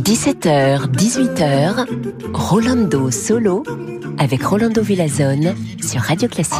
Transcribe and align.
17h, 0.00 0.88
18h, 0.92 1.86
Rolando 2.32 3.10
Solo 3.10 3.62
avec 4.16 4.42
Rolando 4.42 4.80
Villazone 4.80 5.54
sur 5.82 6.00
Radio 6.00 6.26
Classique. 6.28 6.56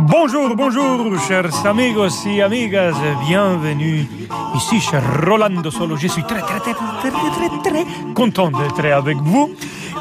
Bonjour, 0.00 0.56
bonjour, 0.56 1.16
chers 1.28 1.64
amigos 1.64 2.26
et 2.26 2.42
amigas, 2.42 2.96
bienvenue 3.28 4.08
ici 4.56 4.80
chez 4.80 4.98
Rolando 5.24 5.70
Solo. 5.70 5.96
Je 5.96 6.08
suis 6.08 6.24
très, 6.24 6.40
très, 6.40 6.58
très, 6.58 6.74
très, 6.74 7.10
très, 7.10 7.70
très 7.70 7.86
content 8.14 8.50
d'être 8.50 8.84
avec 8.92 9.18
vous. 9.18 9.54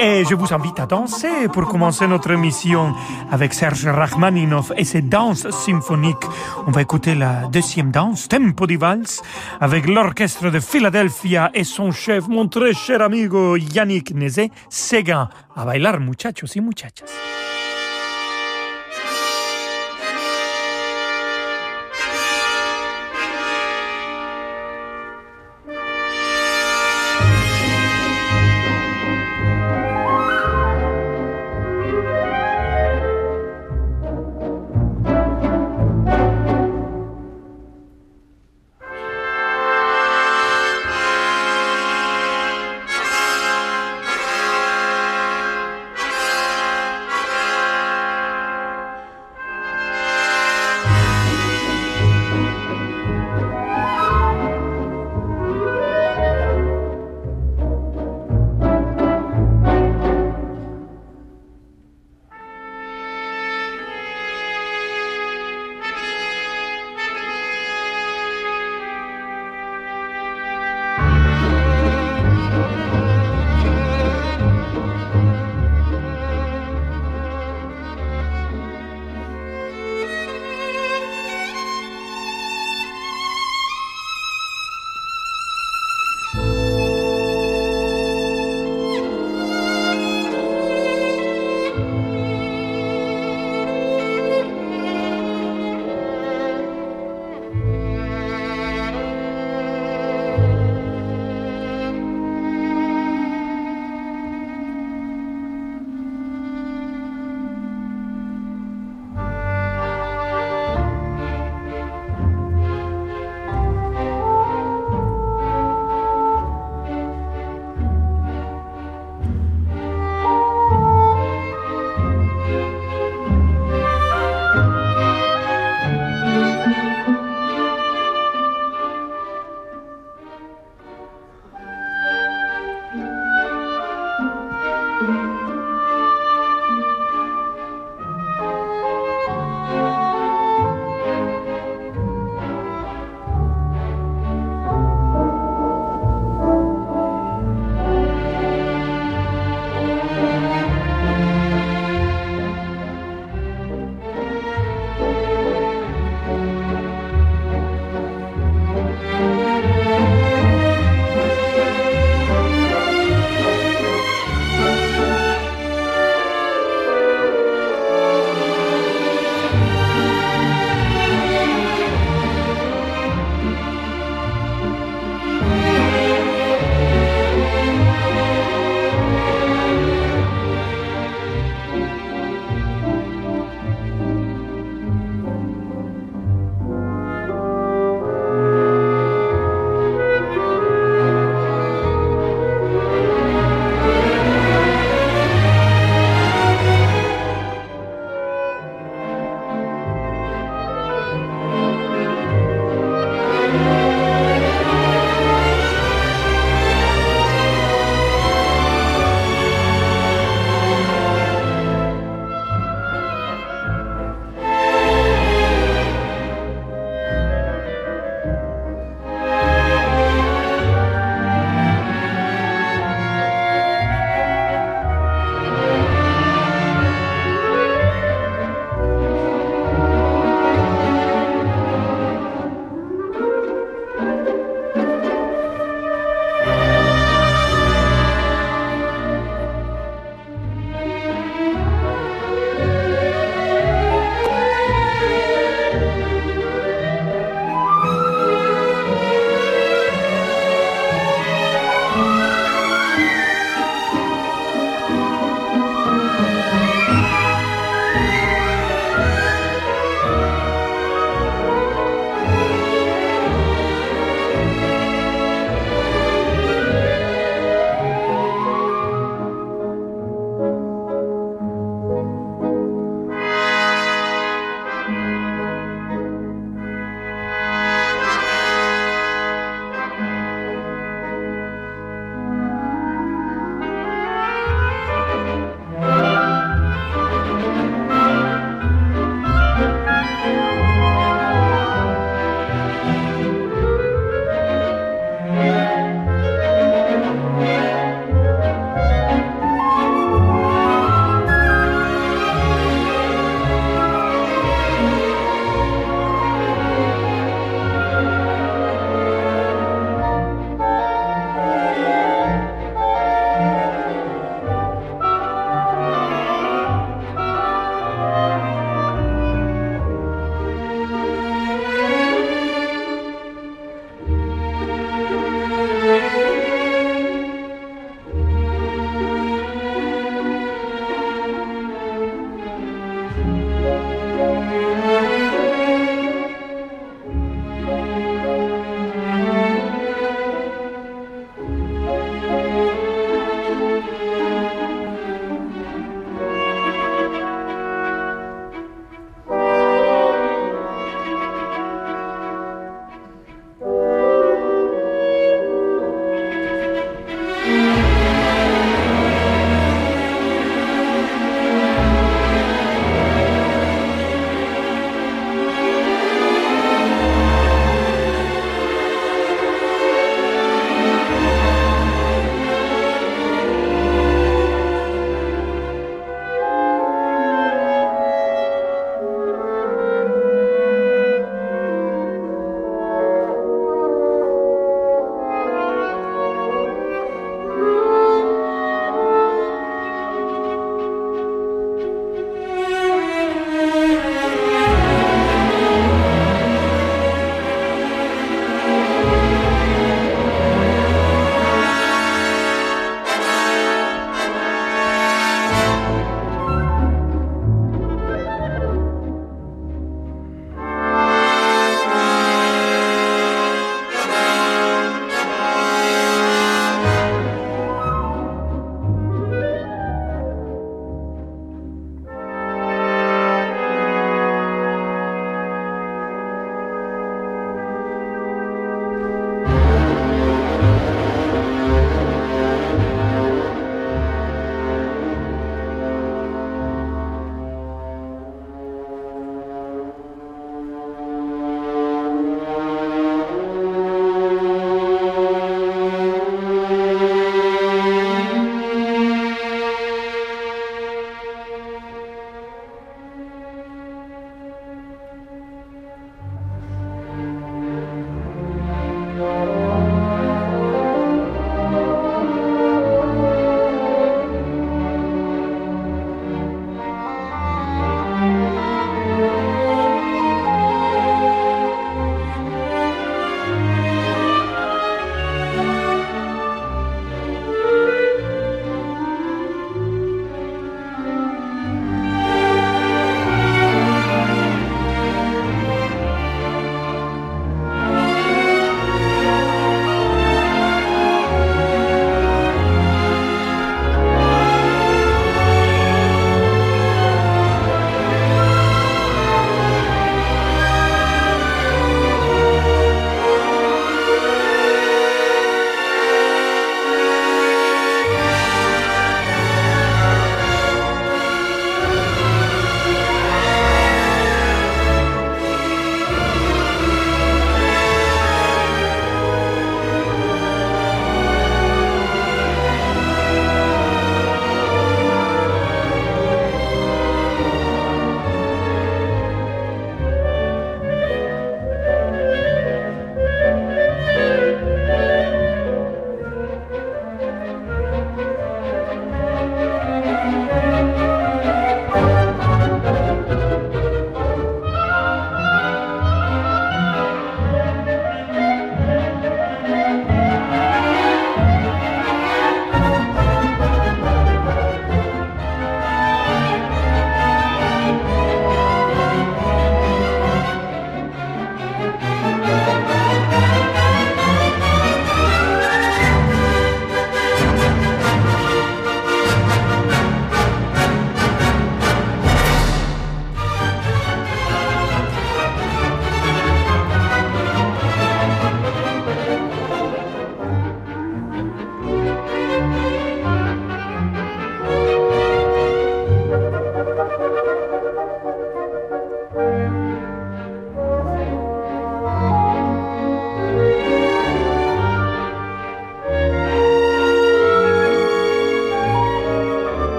Et 0.00 0.24
je 0.24 0.34
vous 0.34 0.52
invite 0.52 0.80
à 0.80 0.86
danser 0.86 1.48
pour 1.52 1.68
commencer 1.68 2.06
notre 2.06 2.30
émission 2.30 2.94
avec 3.30 3.54
Serge 3.54 3.86
Rachmaninov 3.86 4.72
et 4.76 4.84
ses 4.84 5.02
danses 5.02 5.48
symphoniques. 5.50 6.24
On 6.66 6.70
va 6.70 6.82
écouter 6.82 7.14
la 7.14 7.46
deuxième 7.48 7.90
danse, 7.90 8.28
Tempo 8.28 8.66
di 8.66 8.76
Vals, 8.76 9.20
avec 9.60 9.88
l'orchestre 9.88 10.50
de 10.50 10.60
Philadelphia 10.60 11.50
et 11.54 11.64
son 11.64 11.92
chef, 11.92 12.28
mon 12.28 12.48
très 12.48 12.74
cher 12.74 13.02
amigo 13.02 13.56
Yannick 13.56 14.14
Nézé-Séguin. 14.14 15.28
A 15.56 15.64
bailar, 15.64 16.00
muchachos 16.00 16.56
y 16.56 16.60
muchachas. 16.60 17.41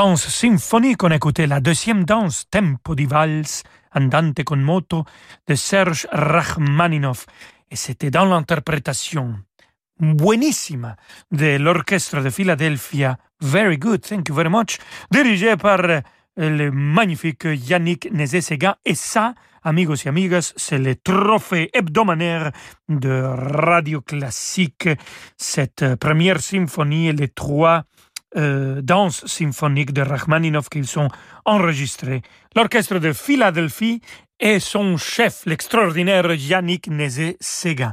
Danse 0.00 0.28
symphonique, 0.28 1.02
on 1.02 1.10
écoutait 1.10 1.46
la 1.46 1.60
deuxième 1.60 2.04
danse, 2.06 2.46
Tempo 2.50 2.94
di 2.94 3.04
Vals, 3.04 3.64
Andante 3.94 4.44
con 4.44 4.56
moto, 4.56 5.04
de 5.46 5.54
Serge 5.54 6.06
Rachmaninoff. 6.10 7.26
Et 7.70 7.76
c'était 7.76 8.10
dans 8.10 8.24
l'interprétation 8.24 9.40
buenissima 10.00 10.96
de 11.30 11.58
l'orchestre 11.58 12.22
de 12.22 12.30
Philadelphia. 12.30 13.18
Very 13.42 13.76
good, 13.76 14.00
thank 14.00 14.30
you 14.30 14.34
very 14.34 14.48
much. 14.48 14.78
Dirigé 15.10 15.58
par 15.58 15.82
le 16.34 16.70
magnifique 16.70 17.44
Yannick 17.44 18.10
Nézé-Séguin. 18.10 18.76
Et 18.86 18.94
ça, 18.94 19.34
amigos 19.62 20.06
et 20.06 20.08
amigas, 20.08 20.54
c'est 20.56 20.78
le 20.78 20.96
trophée 20.96 21.68
hebdomadaire 21.74 22.52
de 22.88 23.22
Radio 23.22 24.00
Classique. 24.00 24.88
Cette 25.36 25.96
première 25.96 26.40
symphonie 26.40 27.12
les 27.12 27.28
trois 27.28 27.84
euh, 28.36 28.80
danses 28.82 29.26
symphoniques 29.26 29.92
de 29.92 30.02
Rachmaninoff 30.02 30.68
qu'ils 30.68 30.86
sont 30.86 31.08
enregistrées. 31.44 32.22
L'orchestre 32.54 32.98
de 32.98 33.12
Philadelphie 33.12 34.00
et 34.38 34.58
son 34.58 34.96
chef, 34.96 35.42
l'extraordinaire 35.46 36.32
Yannick 36.32 36.88
Nézé-Séguin. 36.88 37.92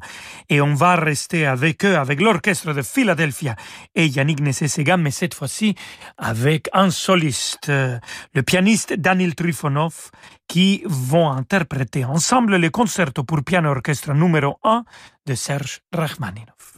Et 0.50 0.62
on 0.62 0.75
va 0.75 0.96
rester 0.96 1.46
avec 1.46 1.84
eux, 1.84 1.98
avec 1.98 2.22
l'orchestre 2.22 2.74
de 2.74 2.82
Philadelphia 2.82 3.56
et 3.96 4.08
Yannick 4.08 4.39
Nézé-Séguin, 4.39 4.98
mais 4.98 5.12
cette 5.12 5.34
fois-ci 5.34 5.75
avec 6.17 6.70
un 6.72 6.89
soliste, 6.89 7.67
le 7.70 8.44
pianiste 8.44 8.94
Daniel 8.94 9.36
Trifonov, 9.36 10.12
qui 10.48 10.84
vont 10.86 11.29
interpréter 11.29 12.06
ensemble 12.06 12.56
le 12.56 12.70
concerto 12.70 13.24
pour 13.24 13.44
piano 13.44 13.70
orchestre 13.70 14.13
numéro 14.13 14.58
1 14.63 14.86
de 15.25 15.36
Serge 15.36 15.82
Rachmaninoff. 15.91 16.77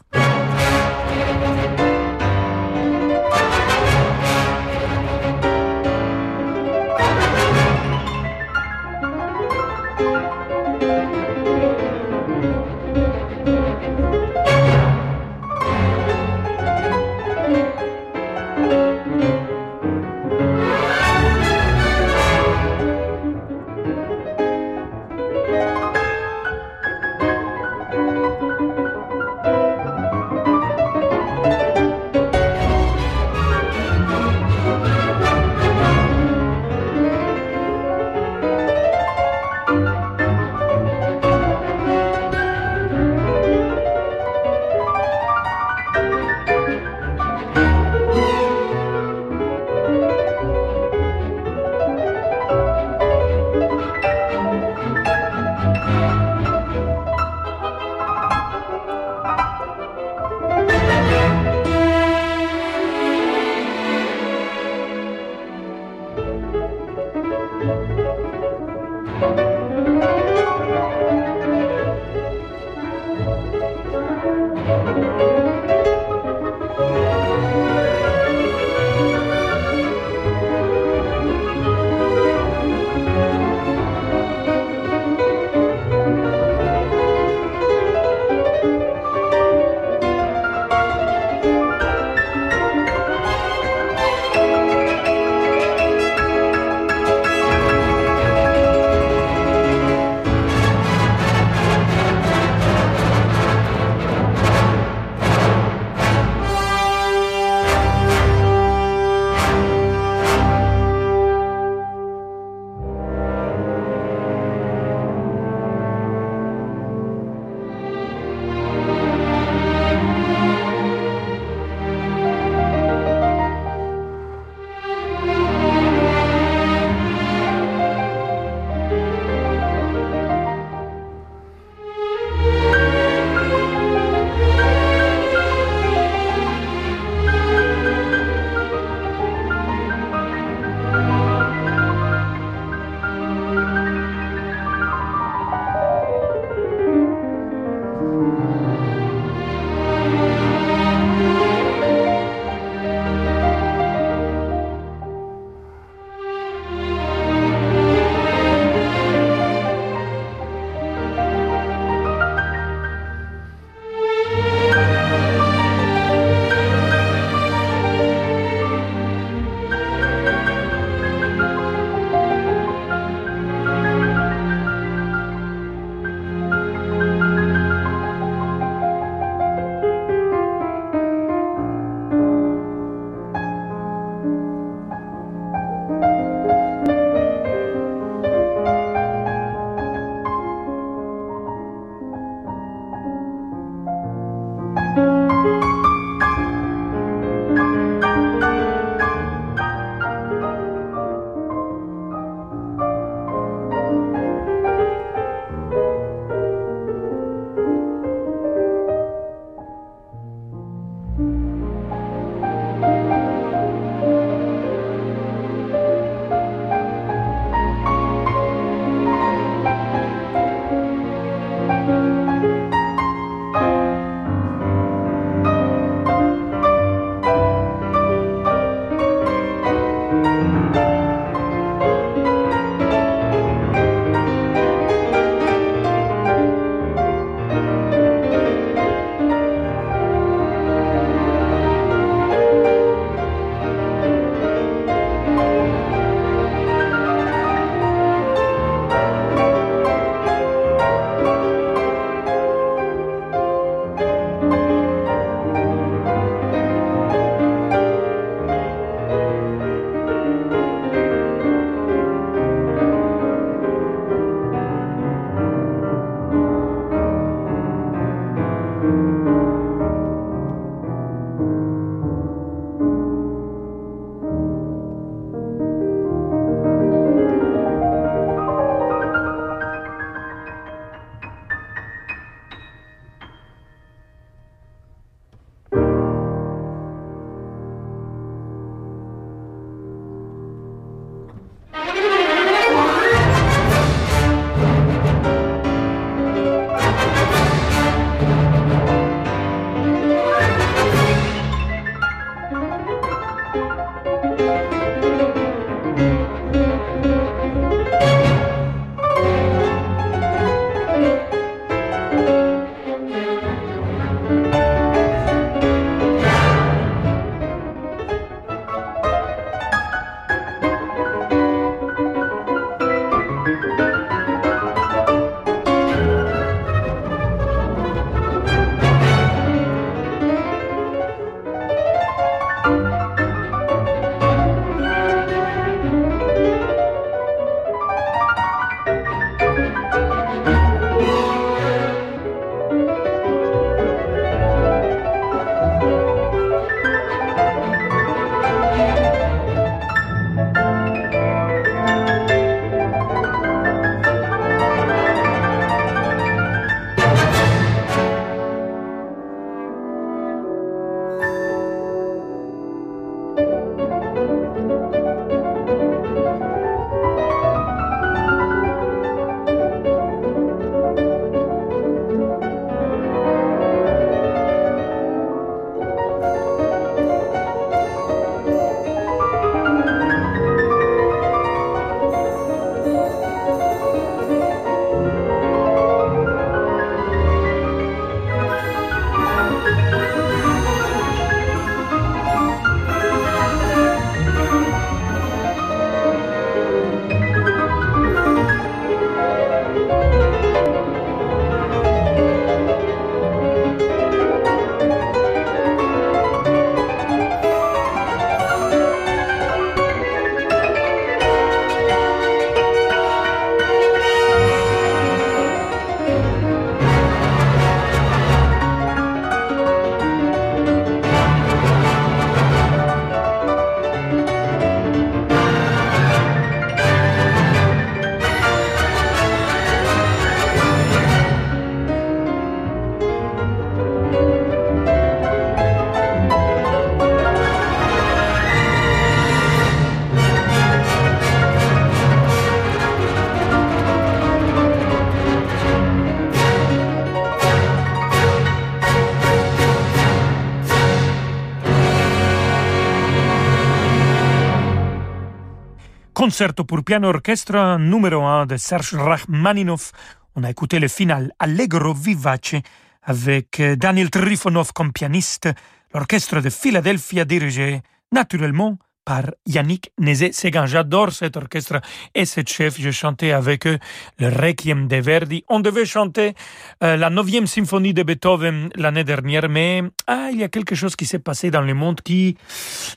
Concerto 456.39 456.63
pour 456.63 456.86
piano 456.86 457.10
orchestre 457.10 457.78
numéro 457.78 458.23
1 458.23 458.45
de 458.45 458.56
Serge 458.56 458.95
Rachmaninoff. 458.95 459.91
On 460.38 460.45
a 460.45 460.49
écouté 460.49 460.80
le 460.80 460.88
final 460.88 461.34
Allegro 461.38 461.93
vivace 461.93 462.56
avec 463.04 463.62
Daniel 463.75 464.10
Trifonov 464.10 464.71
comme 464.71 464.93
pianiste, 464.93 465.49
l'orchestre 465.93 466.39
de 466.39 466.49
Philadelphie 466.49 467.25
dirigé 467.25 467.82
naturellement 468.13 468.78
par 469.10 469.32
Yannick 469.48 469.91
Nézet-Séguin. 469.98 470.67
J'adore 470.67 471.12
cet 471.12 471.36
orchestre 471.36 471.82
et 472.13 472.26
cet 472.26 472.48
chef. 472.48 472.80
Je 472.80 472.91
chantais 472.91 473.32
avec 473.32 473.65
eux 473.65 473.80
le 474.19 474.28
Requiem 474.28 474.88
de 474.88 474.98
Verdi. 474.98 475.43
On 475.50 475.60
devait 475.62 475.88
chanter 475.88 476.36
euh, 476.84 476.95
la 476.95 477.10
neuvième 477.10 477.48
symphonie 477.48 477.95
de 477.95 478.04
Beethoven 478.04 478.69
l'année 478.76 479.04
dernière, 479.04 479.50
mais 479.50 479.82
ah, 480.06 480.30
il 480.32 480.38
y 480.38 480.43
a 480.43 480.48
quelque 480.48 480.76
chose 480.76 480.95
qui 480.95 481.08
s'est 481.08 481.17
passé 481.30 481.50
dans 481.50 481.63
le 481.63 481.74
monde 481.74 482.02
qui 482.02 482.38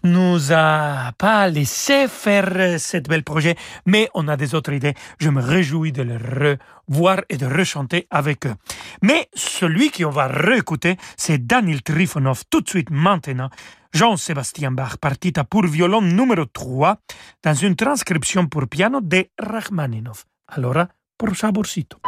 nous 0.04 0.52
a 0.52 1.12
pas 1.16 1.48
laissé 1.48 2.08
faire 2.08 2.78
cet 2.78 3.08
bel 3.08 3.24
projet, 3.24 3.56
mais 3.86 4.10
on 4.12 4.28
a 4.28 4.36
des 4.36 4.54
autres 4.54 4.74
idées. 4.74 4.92
Je 5.18 5.30
me 5.30 5.40
réjouis 5.40 5.92
de 5.92 6.02
le 6.02 6.58
revoir 6.90 7.22
et 7.30 7.38
de 7.38 7.46
rechanter 7.46 8.06
avec 8.10 8.44
eux. 8.44 8.54
Mais 9.00 9.30
celui 9.32 9.90
qu'on 9.90 10.10
va 10.10 10.26
réécouter, 10.26 10.98
c'est 11.16 11.46
Daniel 11.46 11.82
Trifonov 11.82 12.42
tout 12.50 12.60
de 12.60 12.68
suite 12.68 12.90
maintenant. 12.90 13.48
Jean-Sébastien 13.94 14.72
Bach, 14.72 14.96
partita 14.98 15.44
pour 15.44 15.66
violon 15.66 16.00
numéro 16.00 16.46
3, 16.46 16.96
dans 17.42 17.54
une 17.54 17.76
transcription 17.76 18.46
pour 18.46 18.66
piano 18.66 19.00
de 19.02 19.28
Rachmaninoff. 19.38 20.24
Allora, 20.48 20.88
por 21.18 21.36
saborcito. 21.36 22.00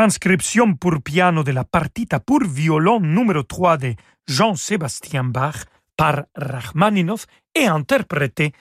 Transcription 0.00 0.76
pour 0.76 1.02
piano 1.02 1.42
de 1.42 1.52
la 1.52 1.64
partita 1.64 2.20
pour 2.20 2.42
violon 2.42 3.00
numéro 3.00 3.42
3 3.42 3.76
de 3.76 3.94
Jean-Sébastien 4.26 5.24
Bach 5.24 5.66
par 5.94 6.24
Rachmaninoff 6.34 7.26
et 7.54 7.66
interprété 7.66 8.54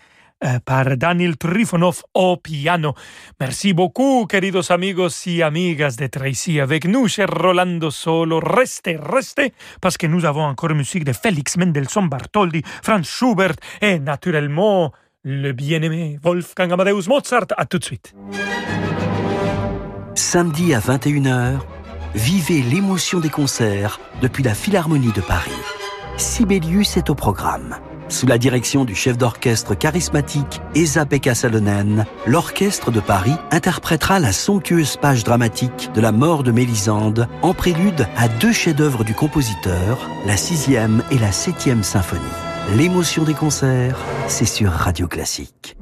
euh, 0.44 0.60
par 0.60 0.98
Daniel 0.98 1.38
Trifonov 1.38 2.04
au 2.14 2.36
piano. 2.36 2.94
Merci 3.40 3.72
beaucoup, 3.72 4.26
queridos 4.28 4.70
amigos 4.70 5.28
y 5.28 5.42
amigas 5.42 5.96
d'être 5.98 6.26
ici 6.28 6.60
avec 6.60 6.84
nous, 6.84 7.08
cher 7.08 7.30
Rolando 7.30 7.90
Solo. 7.90 8.42
Restez, 8.42 8.98
restez, 9.02 9.54
parce 9.80 9.98
que 9.98 10.08
nous 10.08 10.26
avons 10.26 10.44
encore 10.44 10.76
musique 10.76 11.06
de 11.06 11.14
Félix 11.14 11.56
Mendelssohn 11.56 12.10
Bartholdi, 12.10 12.64
Franz 12.84 13.08
Schubert 13.08 13.56
et 13.82 13.98
naturellement 13.98 14.92
le 15.24 15.54
bien-aimé 15.54 16.20
Wolfgang 16.22 16.74
Amadeus 16.74 17.08
Mozart. 17.08 17.48
À 17.56 17.66
tout 17.66 17.80
de 17.80 17.86
suite. 17.86 18.14
Samedi 20.20 20.74
à 20.74 20.82
21h, 20.82 21.60
vivez 22.14 22.62
l'émotion 22.62 23.22
des 23.22 23.30
concerts 23.30 24.02
depuis 24.22 24.44
la 24.44 24.54
Philharmonie 24.54 25.14
de 25.14 25.22
Paris. 25.22 25.50
Sibelius 26.18 26.98
est 26.98 27.10
au 27.10 27.16
programme. 27.16 27.78
Sous 28.10 28.28
la 28.28 28.38
direction 28.38 28.84
du 28.84 28.96
chef 28.96 29.18
d'orchestre 29.18 29.76
charismatique 29.76 30.60
Esa-Pekka 30.76 31.36
Salonen, 31.36 32.06
l'orchestre 32.28 32.92
de 32.92 33.00
Paris 33.00 33.36
interprétera 33.50 34.20
la 34.20 34.34
somptueuse 34.34 34.98
page 34.98 35.24
dramatique 35.24 35.90
de 35.96 36.02
la 36.02 36.12
mort 36.12 36.44
de 36.44 36.52
Mélisande 36.52 37.30
en 37.42 37.54
prélude 37.54 38.06
à 38.18 38.28
deux 38.28 38.52
chefs-d'œuvre 38.52 39.06
du 39.06 39.16
compositeur, 39.16 40.10
la 40.26 40.36
sixième 40.36 41.02
et 41.12 41.18
la 41.18 41.32
septième 41.32 41.82
symphonie. 41.82 42.22
L'émotion 42.76 43.24
des 43.24 43.34
concerts, 43.34 43.98
c'est 44.28 44.46
sur 44.46 44.70
Radio 44.70 45.08
Classique. 45.08 45.78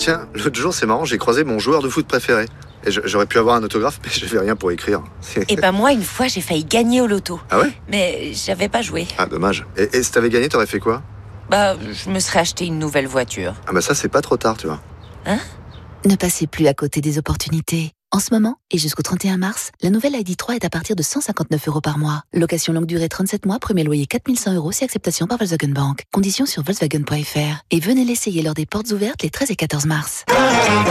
Tiens, 0.00 0.26
l'autre 0.32 0.58
jour, 0.58 0.72
c'est 0.72 0.86
marrant, 0.86 1.04
j'ai 1.04 1.18
croisé 1.18 1.44
mon 1.44 1.58
joueur 1.58 1.82
de 1.82 1.88
foot 1.90 2.06
préféré. 2.06 2.46
Et 2.86 2.90
j'aurais 2.90 3.26
pu 3.26 3.36
avoir 3.38 3.56
un 3.56 3.62
autographe, 3.62 4.00
mais 4.02 4.10
j'avais 4.14 4.38
rien 4.38 4.56
pour 4.56 4.70
écrire. 4.70 5.02
Et 5.46 5.56
ben 5.56 5.72
moi, 5.72 5.92
une 5.92 6.02
fois, 6.02 6.26
j'ai 6.26 6.40
failli 6.40 6.64
gagner 6.64 7.02
au 7.02 7.06
loto. 7.06 7.38
Ah 7.50 7.60
ouais? 7.60 7.70
Mais 7.90 8.32
j'avais 8.32 8.70
pas 8.70 8.80
joué. 8.80 9.06
Ah, 9.18 9.26
dommage. 9.26 9.66
Et, 9.76 9.90
et 9.92 10.02
si 10.02 10.10
t'avais 10.10 10.30
gagné, 10.30 10.48
t'aurais 10.48 10.66
fait 10.66 10.80
quoi? 10.80 11.02
Bah, 11.50 11.76
je 11.92 12.08
me 12.08 12.18
serais 12.18 12.38
acheté 12.38 12.64
une 12.64 12.78
nouvelle 12.78 13.06
voiture. 13.08 13.52
Ah 13.66 13.72
bah 13.72 13.82
ça, 13.82 13.94
c'est 13.94 14.08
pas 14.08 14.22
trop 14.22 14.38
tard, 14.38 14.56
tu 14.56 14.68
vois. 14.68 14.80
Hein? 15.26 15.38
Ne 16.06 16.16
passez 16.16 16.46
plus 16.46 16.66
à 16.66 16.72
côté 16.72 17.02
des 17.02 17.18
opportunités. 17.18 17.92
En 18.12 18.18
ce 18.18 18.34
moment, 18.34 18.56
et 18.72 18.78
jusqu'au 18.78 19.02
31 19.02 19.36
mars, 19.36 19.70
la 19.82 19.90
nouvelle 19.90 20.14
ID3 20.14 20.56
est 20.56 20.64
à 20.64 20.68
partir 20.68 20.96
de 20.96 21.02
159 21.02 21.68
euros 21.68 21.80
par 21.80 21.96
mois. 21.96 22.22
Location 22.34 22.72
longue 22.72 22.86
durée 22.86 23.08
37 23.08 23.46
mois, 23.46 23.60
premier 23.60 23.84
loyer 23.84 24.06
4100 24.06 24.54
euros 24.54 24.72
si 24.72 24.82
acceptation 24.82 25.28
par 25.28 25.38
Volkswagen 25.38 25.72
Bank. 25.72 26.02
Conditions 26.12 26.44
sur 26.44 26.64
Volkswagen.fr. 26.64 27.62
Et 27.70 27.78
venez 27.78 28.04
l'essayer 28.04 28.42
lors 28.42 28.54
des 28.54 28.66
portes 28.66 28.90
ouvertes 28.90 29.22
les 29.22 29.30
13 29.30 29.52
et 29.52 29.54
14 29.54 29.86
mars. 29.86 30.24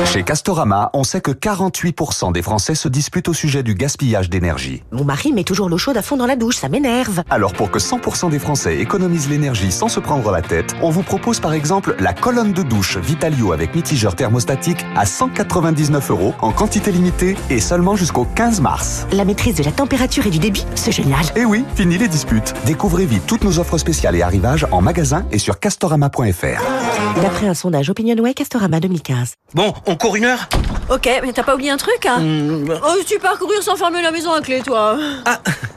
Chez 0.05 0.23
Castorama, 0.23 0.91
on 0.93 1.03
sait 1.03 1.19
que 1.19 1.31
48% 1.31 2.31
des 2.31 2.41
Français 2.41 2.73
se 2.73 2.87
disputent 2.87 3.27
au 3.27 3.33
sujet 3.33 3.63
du 3.63 3.75
gaspillage 3.75 4.29
d'énergie. 4.29 4.83
Mon 4.93 5.03
mari 5.03 5.33
met 5.33 5.43
toujours 5.43 5.67
l'eau 5.67 5.77
chaude 5.77 5.97
à 5.97 6.01
fond 6.01 6.15
dans 6.15 6.25
la 6.25 6.37
douche, 6.37 6.55
ça 6.55 6.69
m'énerve. 6.69 7.23
Alors 7.29 7.51
pour 7.51 7.69
que 7.69 7.79
100% 7.79 8.29
des 8.29 8.39
Français 8.39 8.77
économisent 8.77 9.27
l'énergie 9.27 9.73
sans 9.73 9.89
se 9.89 9.99
prendre 9.99 10.31
la 10.31 10.41
tête, 10.41 10.73
on 10.81 10.89
vous 10.89 11.03
propose 11.03 11.41
par 11.41 11.51
exemple 11.51 11.97
la 11.99 12.13
colonne 12.13 12.53
de 12.53 12.63
douche 12.63 12.97
Vitalio 12.97 13.51
avec 13.51 13.75
mitigeur 13.75 14.15
thermostatique 14.15 14.85
à 14.95 15.05
199 15.05 16.11
euros 16.11 16.33
en 16.41 16.53
quantité 16.53 16.93
limitée 16.93 17.08
et 17.49 17.59
seulement 17.59 17.95
jusqu'au 17.95 18.25
15 18.35 18.61
mars. 18.61 19.05
La 19.11 19.25
maîtrise 19.25 19.55
de 19.55 19.63
la 19.63 19.71
température 19.71 20.25
et 20.27 20.29
du 20.29 20.39
débit, 20.39 20.65
c'est 20.75 20.91
génial. 20.91 21.21
Et 21.35 21.43
oui, 21.45 21.63
fini 21.75 21.97
les 21.97 22.07
disputes. 22.07 22.53
Découvrez 22.65 23.05
vite 23.05 23.23
toutes 23.25 23.43
nos 23.43 23.59
offres 23.59 23.77
spéciales 23.77 24.15
et 24.15 24.21
arrivages 24.21 24.67
en 24.71 24.81
magasin 24.81 25.25
et 25.31 25.39
sur 25.39 25.59
castorama.fr. 25.59 27.21
D'après 27.21 27.47
un 27.47 27.53
sondage 27.53 27.89
Opinionway 27.89 28.33
Castorama 28.33 28.79
2015. 28.79 29.33
Bon, 29.53 29.73
on 29.87 29.95
court 29.95 30.15
une 30.15 30.25
heure? 30.25 30.47
Ok, 30.91 31.09
mais 31.23 31.33
t'as 31.33 31.43
pas 31.43 31.55
oublié 31.55 31.71
un 31.71 31.77
truc 31.77 32.05
hein? 32.05 32.19
Mmh, 32.19 32.73
Oh, 32.83 32.95
tu 33.05 33.19
pars 33.19 33.37
courir 33.37 33.61
sans 33.63 33.75
fermer 33.75 34.01
la 34.01 34.11
maison 34.11 34.31
à 34.31 34.41
clé, 34.41 34.61
toi 34.61 34.97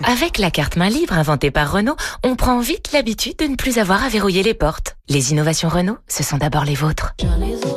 Avec 0.04 0.38
la 0.38 0.50
carte 0.50 0.76
main 0.76 0.88
libre 0.88 1.14
inventée 1.14 1.50
par 1.50 1.72
Renault, 1.72 1.96
on 2.24 2.36
prend 2.36 2.60
vite 2.60 2.90
l'habitude 2.92 3.36
de 3.38 3.44
ne 3.46 3.56
plus 3.56 3.78
avoir 3.78 4.02
à 4.04 4.08
verrouiller 4.08 4.42
les 4.42 4.54
portes. 4.54 4.96
Les 5.08 5.32
innovations 5.32 5.68
Renault, 5.68 5.98
ce 6.08 6.22
sont 6.22 6.38
d'abord 6.38 6.64
les 6.64 6.74
vôtres. 6.74 7.14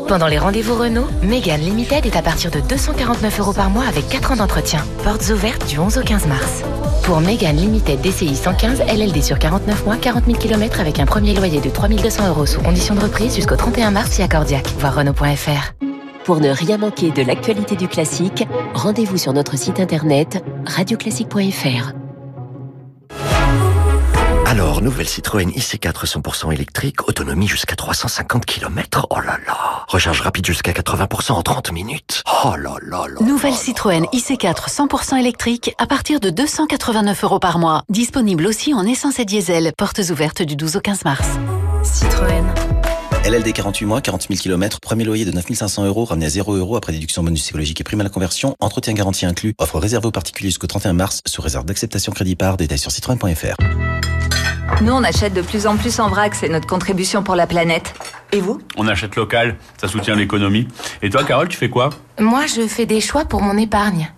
Pendant 0.08 0.28
les 0.28 0.38
rendez-vous 0.38 0.76
Renault, 0.76 1.08
Mégane 1.24 1.62
Limited 1.62 2.06
est 2.06 2.15
à 2.15 2.22
partir 2.22 2.52
de 2.52 2.60
249 2.62 3.39
euros 3.39 3.44
par 3.53 3.69
mois 3.69 3.86
avec 3.86 4.08
4 4.10 4.31
ans 4.31 4.36
d'entretien. 4.36 4.81
Portes 5.03 5.29
ouvertes 5.29 5.67
du 5.67 5.79
11 5.79 5.97
au 5.97 6.01
15 6.01 6.27
mars. 6.27 6.63
Pour 7.03 7.19
Mégane 7.21 7.58
Limited 7.58 8.01
DCI 8.01 8.36
115 8.36 8.81
LLD 8.81 9.21
sur 9.21 9.38
49 9.38 9.86
mois, 9.86 9.97
40 9.97 10.25
000 10.25 10.38
km 10.38 10.79
avec 10.79 10.99
un 10.99 11.05
premier 11.05 11.34
loyer 11.34 11.62
de 11.62 11.69
3200 11.69 12.29
euros 12.29 12.45
sous 12.45 12.62
condition 12.62 12.95
de 12.95 13.01
reprise 13.01 13.36
jusqu'au 13.36 13.55
31 13.55 13.91
mars 13.91 14.17
via 14.17 14.27
Cordiac. 14.27 14.67
Voir 14.79 14.95
Renault.fr. 14.95 15.73
Pour 16.23 16.39
ne 16.39 16.49
rien 16.49 16.77
manquer 16.77 17.12
de 17.12 17.21
l'actualité 17.21 17.75
du 17.75 17.88
classique, 17.88 18.47
rendez-vous 18.73 19.17
sur 19.17 19.34
notre 19.34 19.58
site 19.58 19.79
internet 19.79 20.43
radioclassique.fr. 20.65 22.05
Alors, 24.56 24.82
nouvelle 24.82 25.10
Citroën 25.10 25.50
IC4 25.50 26.06
100% 26.06 26.54
électrique, 26.54 27.10
autonomie 27.10 27.46
jusqu'à 27.46 27.76
350 27.76 28.46
km. 28.46 29.06
Oh 29.10 29.20
là 29.20 29.38
là. 29.46 29.84
Recharge 29.89 30.22
rapide 30.22 30.46
jusqu'à 30.46 30.72
80% 30.72 31.34
en 31.34 31.41
30 31.41 31.74
minutes. 31.74 32.24
Oh 32.46 32.56
là 32.56 32.76
là 32.82 33.06
là. 33.10 33.20
Nouvelle 33.20 33.54
Citroën 33.54 34.06
IC4 34.13 34.70
100% 34.70 35.18
électrique 35.18 35.76
à 35.78 35.88
partir 35.88 36.22
de 36.22 36.30
289 36.30 37.26
euros 37.26 37.39
par 37.39 37.60
mois. 37.60 37.84
Disponible 37.89 38.48
aussi 38.48 38.74
en 38.74 38.86
essence 38.86 39.20
et 39.20 39.26
diesel. 39.26 39.74
Portes 39.78 40.00
ouvertes 40.10 40.41
du 40.41 40.56
12 40.56 40.78
au 40.78 40.80
15 40.80 41.04
mars. 41.04 41.28
Citroën. 41.84 42.46
LLD 43.26 43.52
48 43.52 43.86
mois, 43.86 44.00
40 44.00 44.28
000 44.30 44.39
km, 44.39 44.80
premier 44.80 45.04
loyer 45.04 45.26
de 45.26 45.32
9500 45.32 45.84
euros, 45.84 46.06
ramené 46.06 46.28
à 46.28 46.30
0 46.30 46.54
euros 46.54 46.78
après 46.78 46.94
déduction 46.94 47.24
bonus 47.24 47.41
psychologique 47.41 47.82
et 47.82 47.84
prime 47.84 48.00
à 48.00 48.06
la 48.06 48.10
conversion, 48.10 48.56
entretien 48.62 48.94
garantie 48.94 49.26
inclus, 49.26 49.54
offre 49.58 49.80
réservée 49.80 50.08
aux 50.08 50.12
particuliers 50.12 50.52
jusqu'au 50.52 50.68
31 50.68 50.94
mars, 50.94 51.20
sous 51.26 51.41
réserve 51.41 51.65
d'acceptation 51.65 52.13
crédit 52.13 52.38
par, 52.38 52.56
détail 52.56 52.78
sur 52.78 52.91
citroën.fr. 52.91 53.58
Nous, 54.82 54.91
on 54.91 55.04
achète 55.04 55.34
de 55.34 55.41
plus 55.41 55.67
en 55.67 55.78
plus 55.78 55.99
en 55.99 56.10
vrac, 56.10 56.36
c'est 56.36 56.49
notre 56.49 56.67
contribution 56.67 57.23
pour 57.23 57.36
la 57.36 57.47
planète. 57.47 57.93
Et 58.32 58.41
vous? 58.41 58.62
On 58.78 58.88
achète 58.88 59.15
local, 59.15 59.56
ça 59.78 59.88
soutient 59.88 60.15
l'économie. 60.15 60.67
Et 61.01 61.10
toi, 61.10 61.23
Carole, 61.23 61.47
tu 61.47 61.58
fais 61.58 61.69
quoi? 61.69 61.89
Moi, 62.19 62.45
je 62.45 62.67
fais 62.67 62.86
des 62.86 62.99
choix 62.99 63.25
pour 63.25 63.41
mon 63.41 63.58
épargne. 63.58 64.12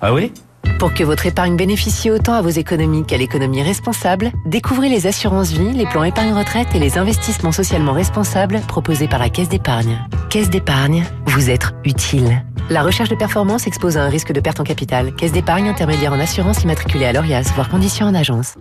Ah 0.00 0.12
oui? 0.14 0.32
Pour 0.78 0.92
que 0.92 1.04
votre 1.04 1.26
épargne 1.26 1.56
bénéficie 1.56 2.10
autant 2.10 2.34
à 2.34 2.42
vos 2.42 2.50
économies 2.50 3.04
qu'à 3.04 3.16
l'économie 3.16 3.62
responsable, 3.62 4.32
découvrez 4.46 4.88
les 4.88 5.06
assurances 5.06 5.50
vie, 5.50 5.72
les 5.72 5.86
plans 5.86 6.04
épargne 6.04 6.32
retraite 6.32 6.68
et 6.74 6.78
les 6.78 6.98
investissements 6.98 7.52
socialement 7.52 7.92
responsables 7.92 8.60
proposés 8.68 9.08
par 9.08 9.18
la 9.18 9.30
Caisse 9.30 9.48
d'épargne. 9.48 9.98
Caisse 10.30 10.50
d'épargne, 10.50 11.04
vous 11.26 11.50
être 11.50 11.72
utile. 11.84 12.44
La 12.70 12.82
recherche 12.82 13.10
de 13.10 13.14
performance 13.14 13.66
expose 13.66 13.98
à 13.98 14.02
un 14.02 14.08
risque 14.08 14.32
de 14.32 14.40
perte 14.40 14.58
en 14.60 14.64
capital. 14.64 15.14
Caisse 15.14 15.32
d'épargne 15.32 15.68
intermédiaire 15.68 16.12
en 16.12 16.20
assurance 16.20 16.62
immatriculée 16.62 17.04
à 17.04 17.12
l'ORIAS, 17.12 17.52
voire 17.54 17.68
conditions 17.68 18.06
en 18.06 18.14
agence. 18.14 18.54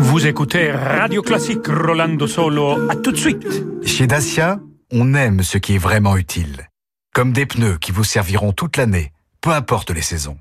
Vous 0.00 0.26
écoutez 0.26 0.72
Radio 0.72 1.22
Classique 1.22 1.66
Rolando 1.66 2.26
Solo. 2.26 2.88
À 2.90 2.96
tout 2.96 3.12
de 3.12 3.16
suite. 3.16 3.46
Chez 3.84 4.06
Dacia, 4.06 4.58
on 4.90 5.14
aime 5.14 5.42
ce 5.42 5.58
qui 5.58 5.74
est 5.74 5.78
vraiment 5.78 6.16
utile. 6.16 6.68
Comme 7.14 7.32
des 7.32 7.46
pneus 7.46 7.78
qui 7.78 7.92
vous 7.92 8.04
serviront 8.04 8.52
toute 8.52 8.76
l'année, 8.76 9.12
peu 9.40 9.50
importe 9.50 9.90
les 9.90 10.02
saisons. 10.02 10.38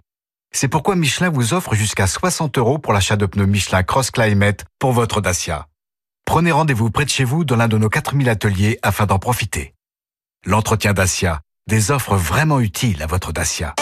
C'est 0.52 0.68
pourquoi 0.68 0.96
Michelin 0.96 1.30
vous 1.30 1.54
offre 1.54 1.76
jusqu'à 1.76 2.08
60 2.08 2.58
euros 2.58 2.80
pour 2.80 2.94
l'achat 2.94 3.16
de 3.16 3.26
pneus 3.26 3.46
Michelin 3.46 3.84
Cross 3.84 4.12
Climate 4.12 4.66
pour 4.80 4.92
votre 4.92 5.22
Dacia. 5.22 5.68
Prenez 6.26 6.52
rendez-vous 6.52 6.90
près 6.90 7.06
de 7.06 7.10
chez 7.10 7.24
vous 7.24 7.44
dans 7.44 7.56
l'un 7.56 7.68
de 7.68 7.78
nos 7.78 7.90
4000 7.90 8.28
ateliers 8.30 8.80
afin 8.82 9.06
d'en 9.06 9.20
profiter. 9.20 9.74
L'entretien 10.46 10.94
Dacia, 10.94 11.42
des 11.68 11.92
offres 11.92 12.16
vraiment 12.16 12.60
utiles 12.60 13.04
à 13.04 13.08
votre 13.08 13.32
Dacia. 13.32 13.76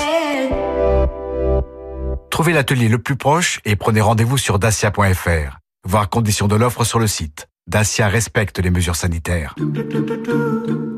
Trouvez 2.29 2.51
l'atelier 2.51 2.89
le 2.89 2.97
plus 2.97 3.15
proche 3.15 3.61
et 3.63 3.77
prenez 3.77 4.01
rendez-vous 4.01 4.37
sur 4.37 4.59
dacia.fr. 4.59 5.59
Voir 5.87 6.09
conditions 6.09 6.49
de 6.49 6.55
l'offre 6.55 6.83
sur 6.83 6.99
le 6.99 7.07
site. 7.07 7.47
Dacia 7.67 8.09
respecte 8.09 8.59
les 8.59 8.71
mesures 8.71 8.97
sanitaires. 8.97 9.55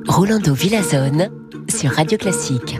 Rolando 0.07 0.53
Villazone 0.55 1.29
sur 1.69 1.91
Radio 1.91 2.17
Classique. 2.17 2.79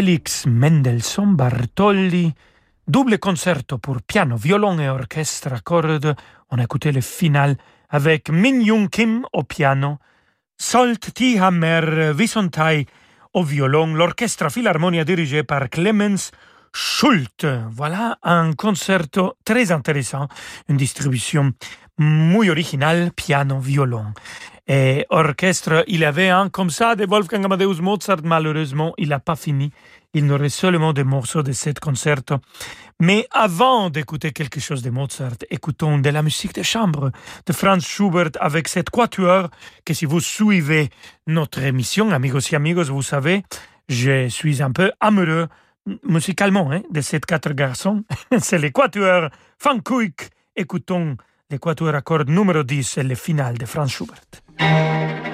Félix 0.00 0.46
Mendelssohn 0.46 1.36
Bartholdi, 1.36 2.32
double 2.86 3.18
concerto 3.18 3.76
pour 3.76 4.00
piano, 4.00 4.34
violon 4.34 4.78
et 4.78 4.88
orchestre 4.88 5.52
à 5.52 5.60
cordes. 5.60 6.16
On 6.48 6.58
a 6.58 6.62
écouté 6.62 6.90
le 6.90 7.02
final 7.02 7.58
avec 7.90 8.30
Min 8.30 8.62
Young 8.62 8.88
Kim 8.88 9.26
au 9.34 9.42
piano, 9.42 9.98
Solt 10.56 11.12
Tihammer 11.12 12.14
Visontai 12.14 12.86
au 13.34 13.44
violon, 13.44 13.92
l'orchestre 13.92 14.50
Philharmonia 14.50 15.04
dirigé 15.04 15.42
par 15.42 15.68
Clemens 15.68 16.30
Schult. 16.72 17.46
Voilà 17.68 18.16
un 18.22 18.54
concerto 18.54 19.34
très 19.44 19.70
intéressant, 19.70 20.28
une 20.70 20.78
distribution 20.78 21.52
muy 21.98 22.48
originale, 22.48 23.12
piano, 23.14 23.60
violon. 23.60 24.14
Et 24.72 25.04
orchestre, 25.10 25.82
il 25.88 26.04
avait 26.04 26.28
un 26.28 26.48
comme 26.48 26.70
ça 26.70 26.94
de 26.94 27.04
Wolfgang 27.04 27.44
Amadeus 27.44 27.80
Mozart, 27.82 28.22
malheureusement, 28.22 28.94
il 28.98 29.08
n'a 29.08 29.18
pas 29.18 29.34
fini. 29.34 29.72
Il 30.14 30.26
n'aurait 30.26 30.48
seulement 30.48 30.92
des 30.92 31.02
morceaux 31.02 31.42
de 31.42 31.50
ce 31.50 31.70
concerto. 31.80 32.36
Mais 33.00 33.26
avant 33.32 33.90
d'écouter 33.90 34.30
quelque 34.30 34.60
chose 34.60 34.80
de 34.82 34.90
Mozart, 34.90 35.38
écoutons 35.50 35.98
de 35.98 36.08
la 36.10 36.22
musique 36.22 36.54
de 36.54 36.62
chambre 36.62 37.10
de 37.46 37.52
Franz 37.52 37.84
Schubert 37.84 38.30
avec 38.38 38.68
cette 38.68 38.90
quatuor 38.90 39.50
que 39.84 39.92
si 39.92 40.04
vous 40.04 40.20
suivez 40.20 40.88
notre 41.26 41.64
émission, 41.64 42.12
amigos 42.12 42.52
et 42.52 42.54
amigos, 42.54 42.90
vous 42.90 43.02
savez, 43.02 43.42
je 43.88 44.28
suis 44.28 44.62
un 44.62 44.70
peu 44.70 44.92
amoureux 45.00 45.48
musicalement 46.04 46.70
hein, 46.70 46.82
de 46.92 47.00
ces 47.00 47.18
quatre 47.18 47.54
garçons. 47.54 48.04
C'est 48.38 48.58
l'équateur 48.58 49.30
Van 49.64 49.80
Kuyk. 49.80 50.30
Écoutons 50.54 51.16
l'équateur 51.50 51.92
à 51.96 52.02
cordes 52.02 52.30
numéro 52.30 52.62
10 52.62 52.98
et 52.98 53.02
le 53.02 53.16
final 53.16 53.58
de 53.58 53.66
Franz 53.66 53.90
Schubert. 53.90 54.22
Quatuor 54.60 55.29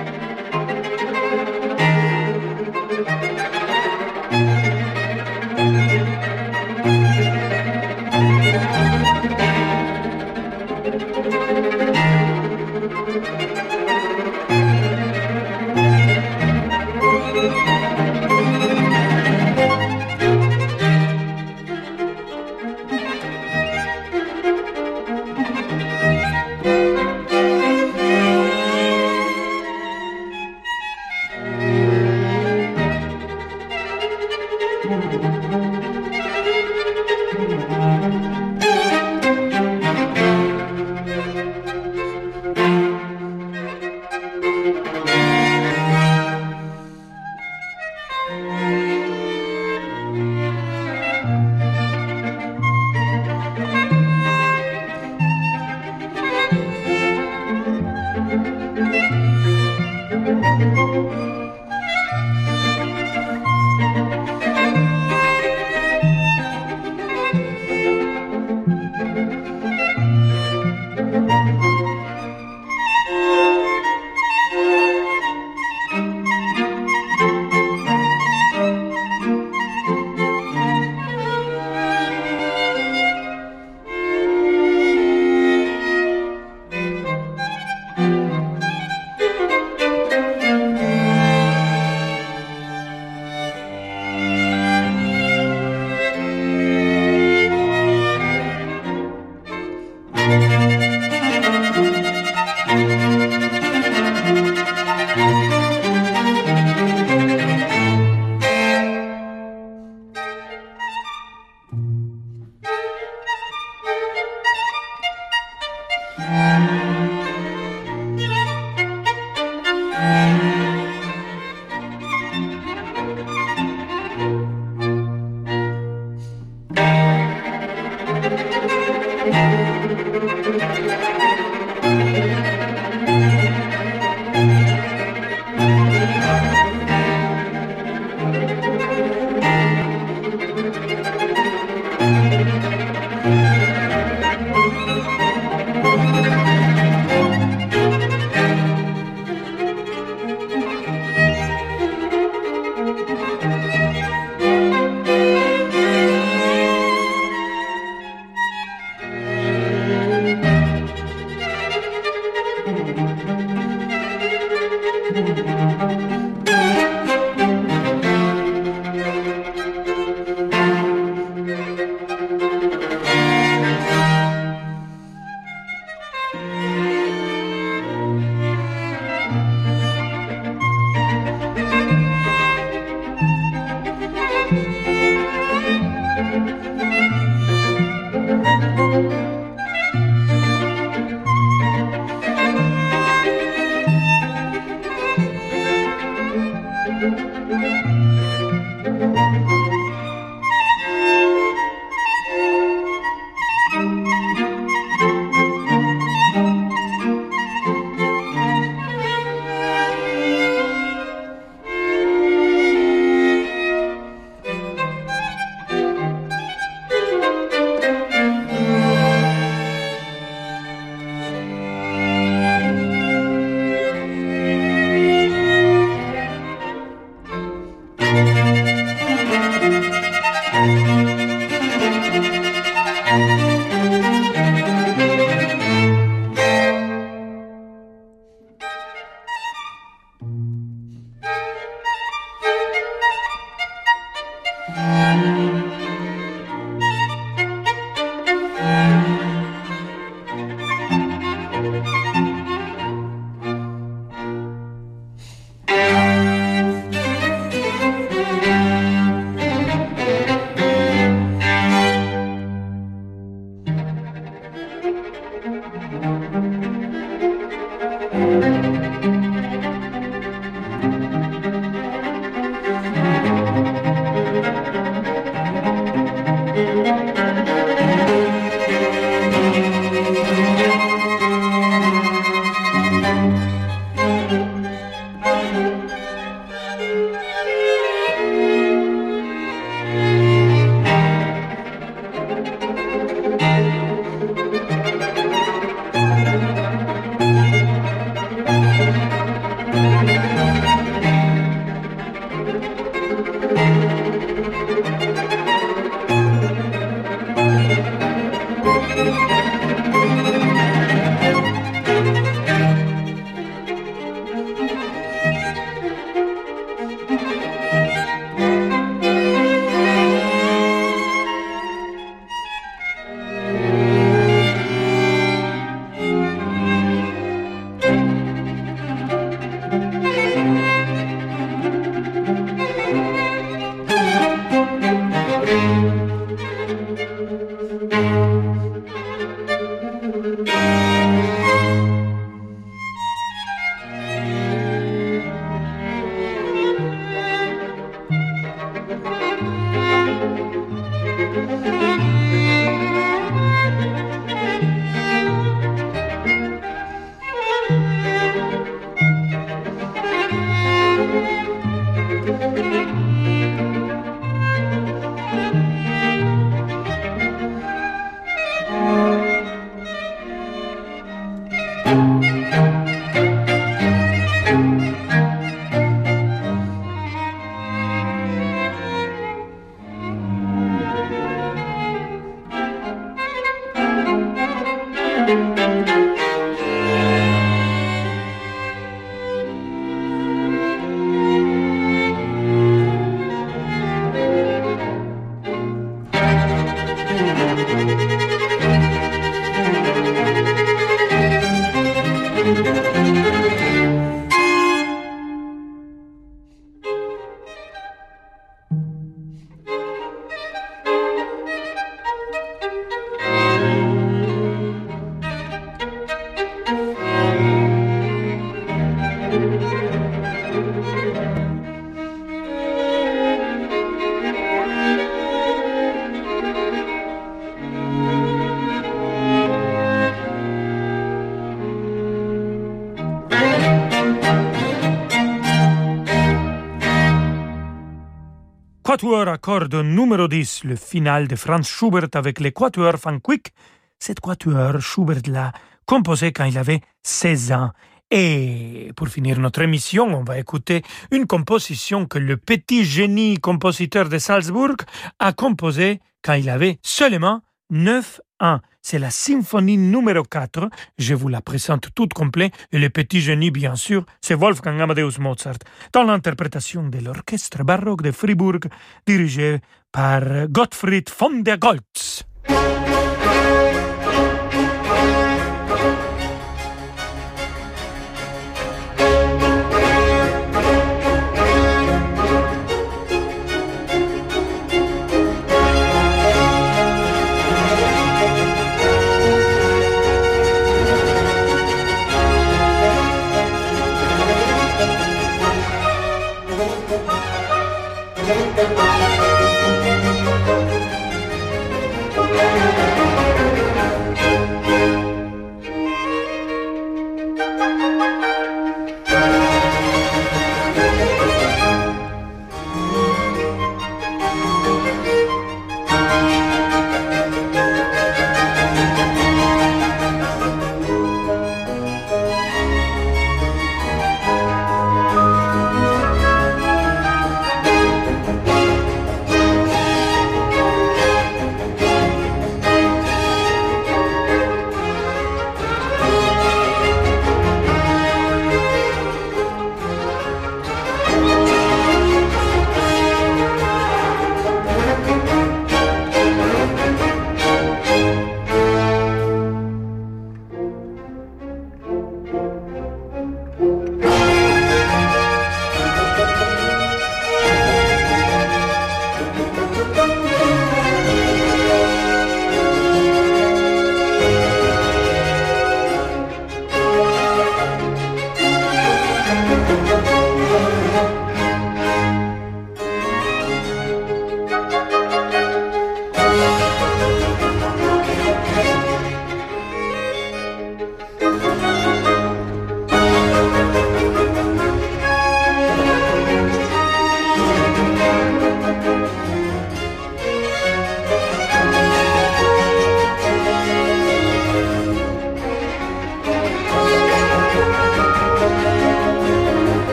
cordes 439.46 439.76
numéro 439.76 440.26
10, 440.26 440.64
le 440.64 440.74
final 440.74 441.28
de 441.28 441.36
Franz 441.36 441.68
Schubert 441.68 442.08
avec 442.14 442.40
les 442.40 442.50
Quatuors 442.50 442.96
Van 442.96 443.20
Quick. 443.20 443.52
Cette 443.96 444.18
Quatuor, 444.18 444.80
Schubert 444.80 445.22
l'a 445.28 445.52
composé 445.86 446.32
quand 446.32 446.46
il 446.46 446.58
avait 446.58 446.80
16 447.04 447.52
ans. 447.52 447.70
Et 448.10 448.90
pour 448.96 449.06
finir 449.06 449.38
notre 449.38 449.62
émission, 449.62 450.06
on 450.06 450.24
va 450.24 450.40
écouter 450.40 450.82
une 451.12 451.28
composition 451.28 452.06
que 452.06 452.18
le 452.18 452.36
petit 452.36 452.84
génie 452.84 453.38
compositeur 453.38 454.08
de 454.08 454.18
Salzbourg 454.18 454.78
a 455.20 455.32
composée 455.32 456.00
quand 456.24 456.34
il 456.34 456.50
avait 456.50 456.80
seulement 456.82 457.40
9 457.70 458.20
ans. 458.40 458.58
C'est 458.88 459.00
la 459.00 459.10
symphonie 459.10 459.76
numéro 459.76 460.22
4. 460.22 460.70
Je 460.96 461.14
vous 461.14 461.26
la 461.26 461.40
présente 461.40 461.88
toute 461.92 462.14
complète. 462.14 462.52
Et 462.70 462.78
le 462.78 462.88
petit 462.88 463.20
génie, 463.20 463.50
bien 463.50 463.74
sûr, 463.74 464.04
c'est 464.20 464.34
Wolfgang 464.34 464.80
Amadeus 464.80 465.18
Mozart, 465.18 465.58
dans 465.92 466.04
l'interprétation 466.04 466.84
de 466.88 467.00
l'orchestre 467.00 467.64
baroque 467.64 468.02
de 468.02 468.12
Fribourg, 468.12 468.60
dirigé 469.04 469.58
par 469.90 470.22
Gottfried 470.48 471.10
von 471.18 471.40
der 471.40 471.58
Goltz. 471.58 472.22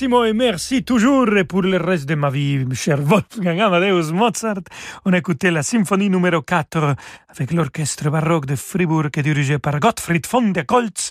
Et 0.00 0.32
merci 0.32 0.84
toujours 0.84 1.26
pour 1.46 1.60
le 1.60 1.76
reste 1.76 2.08
de 2.08 2.14
ma 2.14 2.30
vie, 2.30 2.64
cher 2.72 2.98
Wolfgang 2.98 3.60
Amadeus 3.60 4.10
Mozart. 4.10 4.62
On 5.04 5.12
écoutait 5.12 5.50
la 5.50 5.62
symphonie 5.62 6.08
numéro 6.08 6.40
4 6.40 6.96
avec 7.28 7.52
l'orchestre 7.52 8.08
baroque 8.08 8.46
de 8.46 8.56
Fribourg 8.56 9.10
dirigé 9.10 9.58
par 9.58 9.78
Gottfried 9.80 10.26
von 10.26 10.48
der 10.52 10.64
Goltz. 10.64 11.10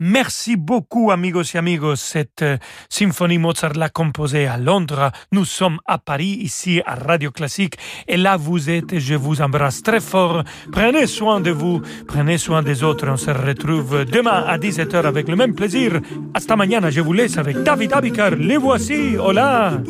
Merci 0.00 0.56
beaucoup, 0.56 1.10
amigos 1.10 1.54
et 1.54 1.58
amigos. 1.58 1.96
Cette 1.96 2.42
euh, 2.42 2.56
symphonie 2.88 3.36
Mozart 3.36 3.74
l'a 3.74 3.90
composée 3.90 4.46
à 4.46 4.56
Londres. 4.56 5.12
Nous 5.30 5.44
sommes 5.44 5.78
à 5.84 5.98
Paris, 5.98 6.38
ici 6.40 6.80
à 6.86 6.94
Radio 6.94 7.30
Classique. 7.30 7.76
Et 8.08 8.16
là, 8.16 8.38
vous 8.38 8.70
êtes 8.70 8.98
je 8.98 9.14
vous 9.14 9.42
embrasse 9.42 9.82
très 9.82 10.00
fort. 10.00 10.42
Prenez 10.72 11.06
soin 11.06 11.40
de 11.40 11.50
vous, 11.50 11.82
prenez 12.08 12.38
soin 12.38 12.62
des 12.62 12.82
autres. 12.82 13.06
On 13.10 13.18
se 13.18 13.30
retrouve 13.30 14.06
demain 14.06 14.44
à 14.46 14.56
17h 14.56 15.04
avec 15.04 15.28
le 15.28 15.36
même 15.36 15.54
plaisir. 15.54 16.00
Hasta 16.32 16.56
mañana, 16.56 16.90
je 16.90 17.02
vous 17.02 17.12
laisse 17.12 17.36
avec 17.36 17.62
David 17.62 17.92
Abikar. 17.92 18.30
Les 18.30 18.56
voici. 18.56 19.18
Hola. 19.18 19.82